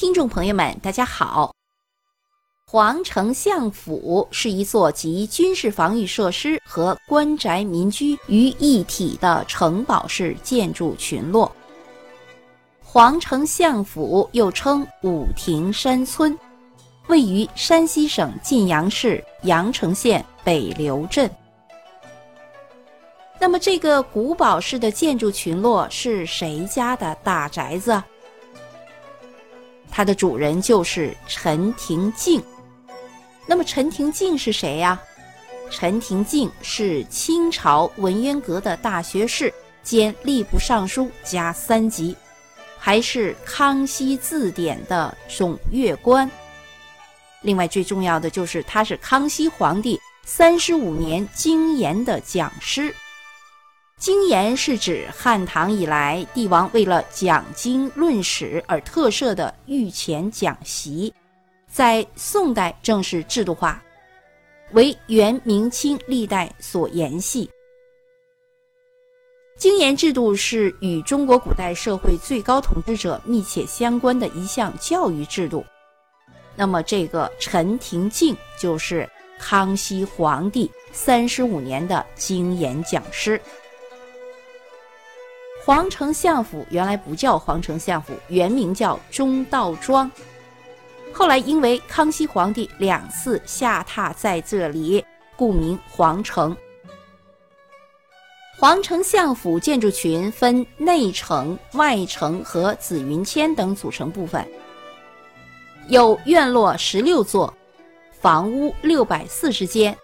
[0.00, 1.52] 听众朋友们，大家好。
[2.64, 11.50] 皇城相府是一座集军事防御设施和官宅民居于一体的城堡式建筑群落。
[12.80, 16.38] 皇城相府又称武亭山村，
[17.08, 21.28] 位于山西省晋阳市阳城县北刘镇。
[23.40, 28.00] 那么，这个古堡式的建筑群落是谁家的大宅子？
[29.90, 32.42] 它的主人就是陈廷敬。
[33.46, 35.00] 那么陈廷敬是谁呀？
[35.70, 42.16] 陈廷敬是清朝文渊阁的大学士兼吏部尚书加三级，
[42.78, 46.30] 还是康熙字典的总阅官。
[47.42, 52.94] 另外最重要的就是他是康熙皇帝三十五年经研的讲师。
[53.98, 61.12] 经研是指汉唐以来帝王为了讲经论史而特设的御前讲席，
[61.68, 63.82] 在宋代正式制度化，
[64.70, 67.50] 为元、明清历代所沿袭。
[69.56, 75.64] 经研制度是与中国古代社会最高统治者密切相关的一项教育制度。
[76.54, 79.08] 那么，这个陈廷敬就是
[79.40, 83.40] 康熙皇帝三十五年的经研讲师。
[85.68, 90.10] 皇城相府原来不叫皇城相府，原名叫中道庄。
[91.12, 95.04] 后来因为康熙皇帝两次下榻在这里，
[95.36, 96.56] 故名皇城。
[98.56, 104.48] 皇城相府建筑群分内城、外城和紫云签等组成部分，
[105.88, 107.52] 有院落十六座，
[108.18, 109.94] 房屋六百四十间，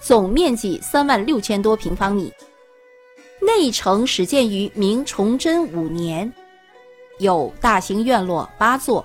[0.00, 2.32] 总面积三万六千多平方米。
[3.44, 6.32] 内城始建于明崇祯五年，
[7.18, 9.04] 有大型院落八座；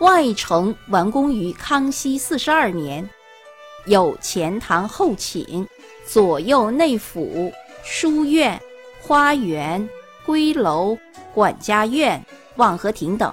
[0.00, 3.08] 外城完工于康熙四十二年，
[3.86, 5.66] 有前堂后寝、
[6.06, 7.50] 左右内府、
[7.82, 8.60] 书院、
[9.00, 9.88] 花园、
[10.26, 10.98] 归楼、
[11.32, 12.22] 管家院、
[12.56, 13.32] 望和亭等。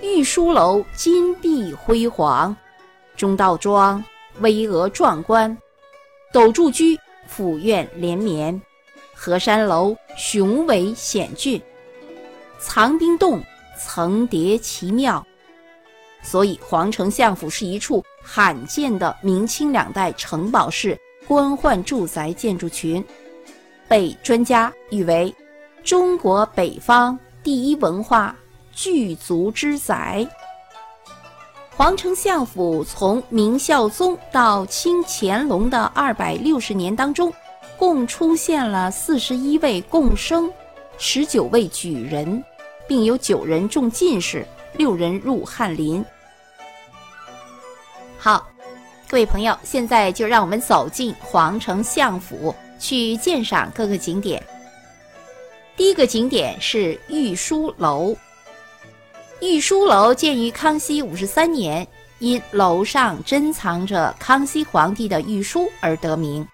[0.00, 2.56] 御书楼金碧辉煌，
[3.16, 4.02] 中道庄
[4.40, 5.54] 巍峨壮观，
[6.32, 6.98] 斗柱居。
[7.28, 8.60] 府院连绵，
[9.14, 11.62] 河山楼雄伟险峻，
[12.58, 13.40] 藏兵洞
[13.78, 15.24] 层叠奇妙，
[16.22, 23.04] 所以皇城相府是一处罕见的明清两代城堡式官宦住宅建筑群，
[23.86, 25.32] 被专家誉为
[25.84, 28.34] 中国北方第一文化
[28.72, 30.26] 聚族之宅。
[31.78, 37.32] 皇城相府从明孝宗到清乾隆的二百六十年当中，
[37.76, 40.52] 共出现了四十一位贡生，
[40.98, 42.42] 十九位举人，
[42.88, 44.44] 并有九人中进士，
[44.76, 46.04] 六人入翰林。
[48.18, 48.44] 好，
[49.08, 54.44] 各位朋友，现在就让我们走进皇城相府，去鉴赏各个景点。
[55.76, 58.16] 第一个景点是御书楼。
[59.40, 61.86] 御书楼建于康熙五十三年，
[62.18, 66.44] 因楼上珍藏着康熙皇帝的御书而得名。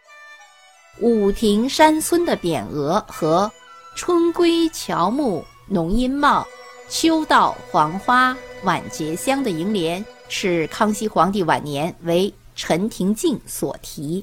[1.00, 3.50] 武亭山村的匾额和
[3.97, 6.47] “春归乔木浓荫茂，
[6.87, 14.22] 秋到黄花晚节香”的楹联是康熙皇帝晚年为陈廷敬所题，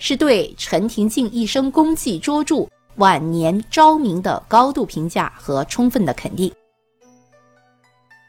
[0.00, 2.66] 是对陈廷敬一生功绩卓著、
[2.96, 6.52] 晚年昭明的高度评价和充分的肯定。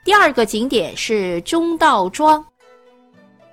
[0.08, 2.42] 第二个景点是中道庄。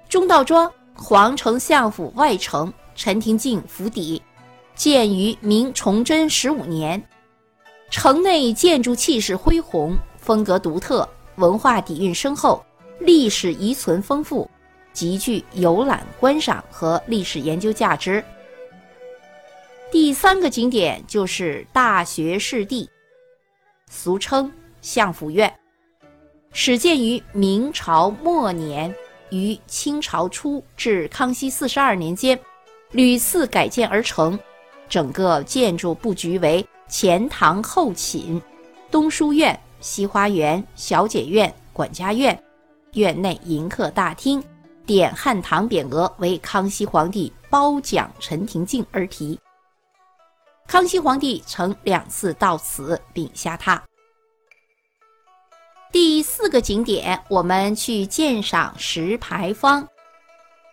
[0.08, 4.22] 中道庄，皇城相府外城，陈廷敬府邸，
[4.76, 7.02] 建于明崇祯十五年。
[7.90, 12.64] 城内建筑气势恢宏，风格独特，文化底蕴深厚，
[13.00, 14.48] 历史遗存丰富，
[14.92, 18.24] 极具游览观赏和历史研究价值。
[19.90, 22.88] 第三个景点就是大学士第，
[23.90, 24.48] 俗称
[24.80, 25.52] 相府院。
[26.56, 28.94] 始建于明朝末年，
[29.30, 32.38] 于清朝初至康熙四十二年间，
[32.92, 34.38] 屡次改建而成。
[34.88, 38.40] 整个建筑布局为前堂后寝、
[38.88, 42.40] 东书院、西花园、小姐院、管家院。
[42.92, 44.40] 院内迎客大厅，
[44.86, 49.36] 点汉堂匾额为康熙皇帝褒奖陈廷敬而题。
[50.68, 53.80] 康熙皇帝曾两次到此并下榻。
[55.94, 59.88] 第四个景点，我们去鉴赏石牌坊。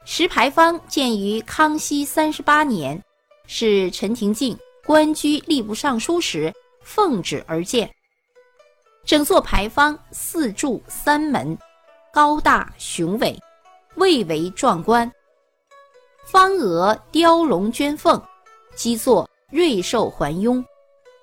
[0.04, 3.00] 石牌坊建于康熙三十八年，
[3.46, 6.52] 是陈廷敬官居吏部尚书时
[6.82, 7.88] 奉旨而建。
[9.06, 11.56] 整座牌坊四柱三门，
[12.12, 13.40] 高大雄伟，
[13.98, 15.12] 蔚为壮观。
[16.26, 18.20] 方额雕龙娟凤，
[18.74, 20.66] 基座瑞兽环拥，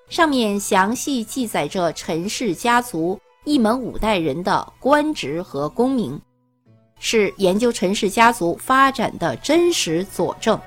[0.08, 6.20] 上面详细记载着陈氏家族一门五代人的官职和功名，
[6.98, 10.60] 是研究陈氏家族发展的真实佐证。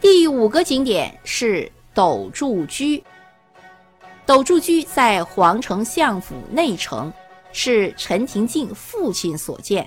[0.00, 3.02] 第五个景点是斗柱居。
[4.26, 7.12] 斗柱居在皇城相府内城，
[7.52, 9.86] 是陈廷敬父亲所建。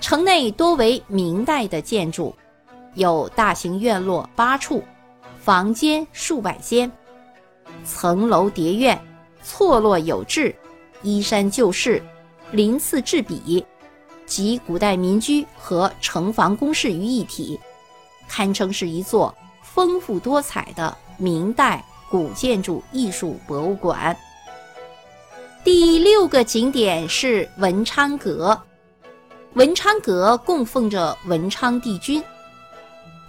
[0.00, 2.34] 城内多为明代的建筑，
[2.94, 4.84] 有大型院落八处，
[5.40, 6.90] 房间数百间，
[7.84, 9.00] 层楼叠院，
[9.42, 10.54] 错落有致，
[11.02, 12.02] 依山就势，
[12.50, 13.64] 鳞次栉比，
[14.26, 17.58] 集古代民居和城防工事于一体，
[18.28, 21.84] 堪称是一座丰富多彩的明代。
[22.10, 24.14] 古建筑艺术博物馆。
[25.64, 28.60] 第六个景点是文昌阁。
[29.54, 32.22] 文昌阁供奉着文昌帝君。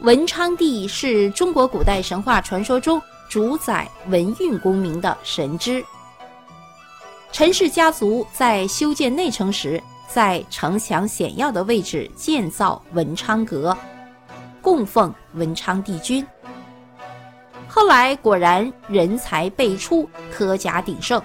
[0.02, 5.82] 文昌帝是中国古代神话传说中主宰文运功名的神祗。
[7.34, 13.76] 陈氏家族在修建内城时，在城墙险要的位置建造文昌阁，
[14.62, 16.24] 供奉文昌帝君。
[17.68, 21.20] 后来果然人才辈出，科甲鼎盛，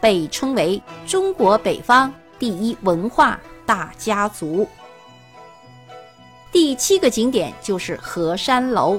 [0.00, 4.66] 被称为中国北方第一文化大家族。
[6.50, 8.98] 第七个景点就是河山楼。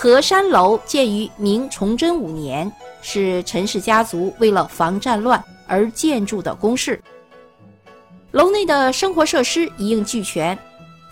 [0.00, 2.70] 河山楼建于明崇祯五年，
[3.02, 7.02] 是陈氏家族为了防战乱而建筑的宫室。
[8.30, 10.56] 楼内的生活设施一应俱全，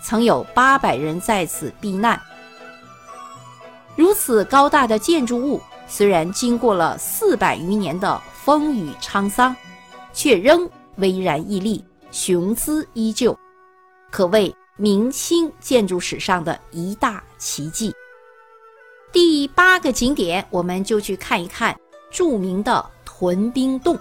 [0.05, 2.17] 曾有八百人在此避难。
[3.97, 9.57] 如此高大的建筑物，虽然经过了四百余年的风雨沧桑，
[10.13, 13.37] 却仍巍然屹立，雄姿依旧，
[14.13, 17.93] 可谓明清建筑史上的一大奇迹。
[19.17, 21.75] 第八个景点，我们就去看一看
[22.11, 23.99] 著名的屯兵洞。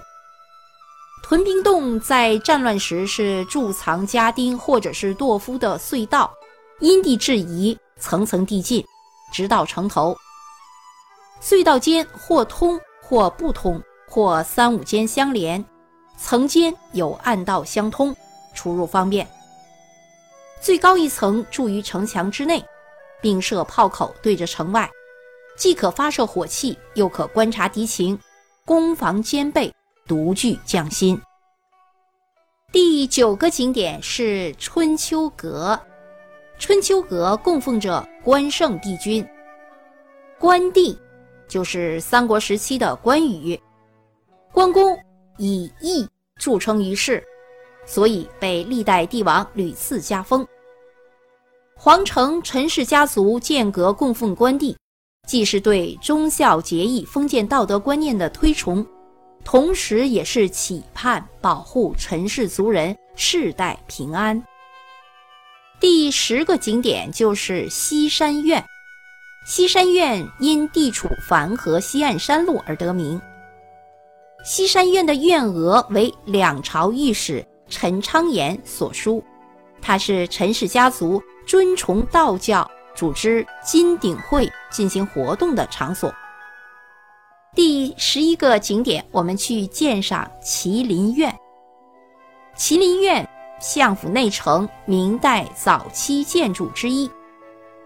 [1.24, 6.30] 屯兵洞在战乱时是贮藏家丁或者是懦夫的隧道，
[6.82, 8.86] 因地制宜，层层递进。
[9.32, 10.14] 直到城头，
[11.42, 15.64] 隧道间或通或不通，或三五间相连，
[16.18, 18.14] 层间有暗道相通，
[18.54, 19.26] 出入方便。
[20.62, 22.62] 最高一层筑于城墙之内，
[23.22, 24.92] 并设炮口对着城外，
[25.56, 28.20] 既可发射火器，又可观察敌情，
[28.66, 29.74] 攻防兼备，
[30.06, 31.20] 独具匠心。
[32.72, 35.80] 第九个景点是春秋阁。
[36.58, 39.26] 春秋阁供奉着关圣帝君，
[40.40, 40.98] 关帝
[41.48, 43.60] 就是三国时期的关羽。
[44.52, 44.98] 关公
[45.38, 46.08] 以义
[46.38, 47.22] 著称于世，
[47.86, 50.48] 所以被历代帝王屡次加封。
[51.76, 54.78] 皇城陈氏家族建阁供奉关帝，
[55.26, 58.86] 既是对忠孝节义、封建道德观念的推崇，
[59.44, 64.42] 同时也是期盼保护陈氏族人世代平安。
[65.80, 68.64] 第十个景点就是西山苑。
[69.48, 73.22] 西山苑因地处樊河西岸山路而得名。
[74.44, 79.24] 西山苑的苑额为两朝御史陈昌言所书，
[79.82, 86.14] 它是陈氏家族尊崇道教、组织金鼎会进行活动的场所。
[87.54, 91.32] 第十一个景点，我们去鉴赏麒麟苑。
[92.58, 93.28] 麒麟苑。
[93.58, 97.10] 相府内城明代早期建筑之一，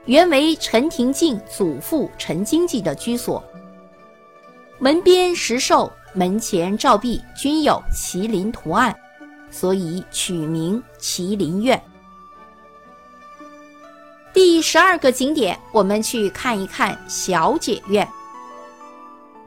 [0.05, 3.41] 原为陈廷敬祖父陈经济的居所。
[4.79, 8.93] 门边石兽、门前照壁均有麒麟图案，
[9.51, 11.79] 所以取名麒麟院。
[14.33, 18.07] 第十二个景点，我们去看一看小姐院。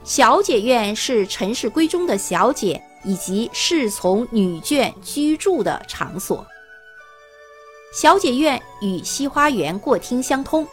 [0.05, 2.83] 小姐院是陈氏闺中的小姐。
[3.05, 6.47] 以及侍从女眷居住的场所。
[7.93, 10.65] 小姐院与西花园过厅相通，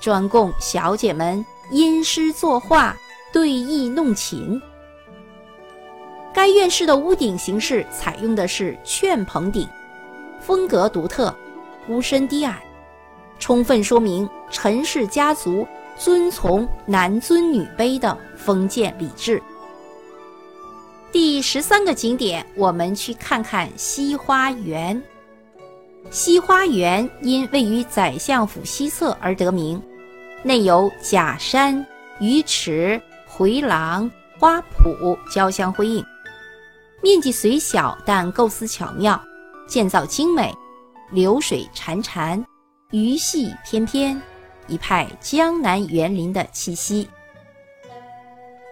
[0.00, 2.96] 专供小姐们吟诗作画、
[3.32, 4.58] 对弈弄琴。
[6.32, 9.68] 该院式的屋顶形式采用的是券棚顶，
[10.40, 11.36] 风格独特，
[11.88, 12.62] 屋身低矮，
[13.38, 15.66] 充分说明陈氏家族
[15.96, 19.42] 遵从男尊女卑的封建礼制。
[21.10, 25.00] 第十三个景点，我们去看看西花园。
[26.10, 29.82] 西花园因位于宰相府西侧而得名，
[30.42, 31.84] 内有假山、
[32.20, 36.04] 鱼池、回廊、花圃交相辉映，
[37.02, 39.20] 面积虽小，但构思巧妙，
[39.66, 40.54] 建造精美，
[41.10, 42.42] 流水潺潺，
[42.90, 44.18] 鱼戏翩翩，
[44.66, 47.06] 一派江南园林的气息。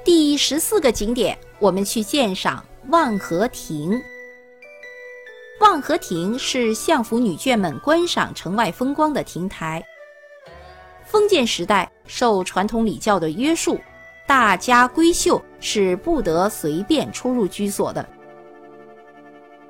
[0.07, 4.01] 第十四个景点，我们去鉴赏望和亭。
[5.61, 9.85] 望和亭是相府女眷们观赏城外风光的亭台。
[11.05, 13.79] 封建时代受传统礼教的约束，
[14.27, 18.09] 大家闺秀是不得随便出入居所的。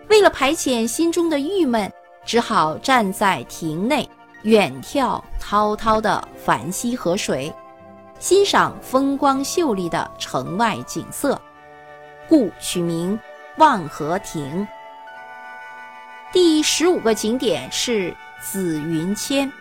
[0.09, 1.93] 为了排遣心中的郁闷，
[2.25, 4.09] 只好站在亭内，
[4.47, 7.53] 远眺滔滔的樊溪河水。
[8.21, 11.39] 欣赏风光秀丽的城外景色，
[12.29, 13.19] 故取名
[13.59, 14.67] 望河亭。
[16.33, 19.53] 第十五个景点是紫云签。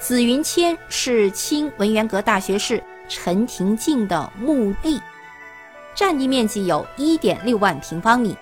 [0.00, 5.00] 紫云签是清文渊阁大学士陈廷敬的墓地，
[5.94, 8.36] 占地面积有一点六万平方米。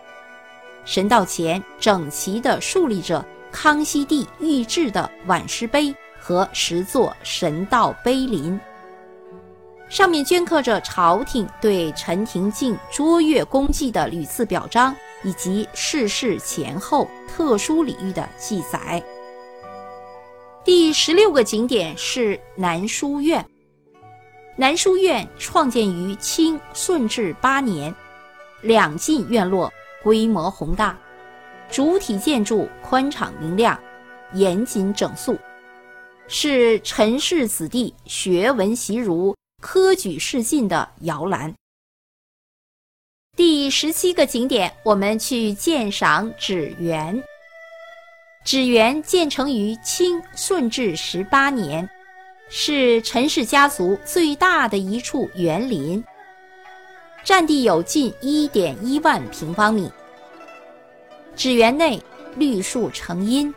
[0.86, 3.22] 神道前整齐地竖立着
[3.60, 8.58] 康熙帝御制的挽诗碑和十座神道碑林。
[9.88, 19.02] 上面镌刻着朝廷对陈廷敬卓越功绩的屡次表彰，以及逝世前后特殊礼遇的记载。
[20.64, 23.44] 第十六个景点是南书院。
[24.54, 27.92] 南书院创建于清顺治八年，
[28.60, 29.72] 两进院落，
[30.04, 30.96] 规模宏大，
[31.70, 33.78] 主体建筑宽敞明亮，
[34.32, 35.38] 严谨整肃，
[36.26, 39.34] 是陈氏子弟学文习儒。
[39.60, 41.52] 科举试进的摇篮。
[43.36, 47.20] 第十七个景点，我们去鉴赏纸园。
[48.44, 51.90] 纸园建成于清顺治十八年，
[52.48, 56.04] 是陈氏家族最大的一处园林，
[57.24, 59.90] 占地有近一点一万平方米。
[61.38, 62.02] 纸园内
[62.34, 63.54] 绿树成荫，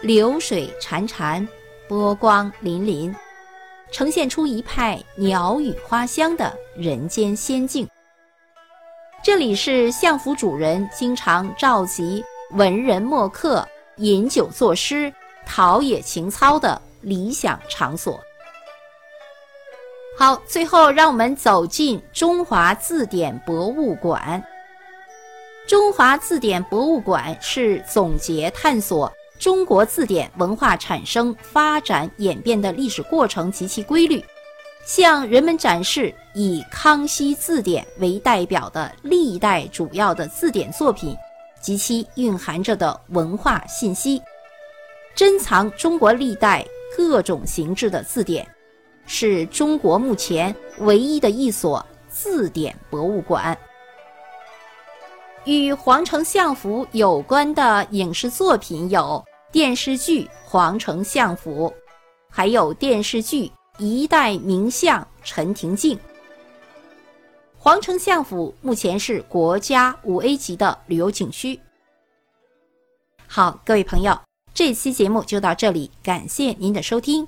[0.00, 1.46] 流水潺潺，
[1.86, 3.14] 波光粼粼。
[3.92, 7.86] 呈现出一派鸟语花香的人间仙境。
[9.22, 13.66] 这里是相府主人经常召集文人墨客
[13.96, 15.12] 饮酒作诗、
[15.44, 18.18] 陶冶情操的理想场所。
[20.18, 24.42] 好，最后让我们走进中华字典博物馆。
[25.68, 29.12] 中华字典博物馆是总结探索。
[29.38, 34.24] 中国字典文化产生、发展、演变的历史过程及其规律，
[34.86, 41.14] 向人们展示以康熙字典为代表的历代主要的字典作品
[41.60, 44.22] 及其蕴含着的文化信息，
[45.14, 46.64] 珍藏中国历代
[46.96, 48.48] 各种形制的字典，
[49.04, 53.56] 是中国目前唯一的一所字典博物馆。
[55.48, 59.24] 与皇城相府有关的影视作品有。
[59.50, 61.70] 电视剧《皇城相府》，
[62.28, 63.46] 还有电视剧
[63.78, 65.96] 《一代名相陈廷敬》。
[67.56, 71.58] 皇城相府目前是国家五 A 级的旅游景区。
[73.26, 74.14] 好，各位朋友，
[74.52, 77.26] 这期节目就到这里，感谢您的收听。